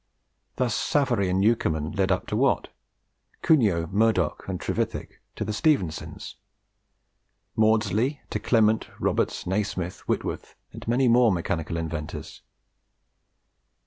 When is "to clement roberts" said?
8.31-9.43